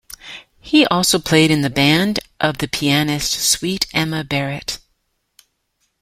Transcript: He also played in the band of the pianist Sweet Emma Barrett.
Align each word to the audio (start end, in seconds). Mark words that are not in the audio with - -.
He 0.59 0.83
also 0.87 1.19
played 1.19 1.51
in 1.51 1.61
the 1.61 1.69
band 1.69 2.19
of 2.39 2.57
the 2.57 2.67
pianist 2.67 3.33
Sweet 3.33 3.85
Emma 3.93 4.23
Barrett. 4.23 4.79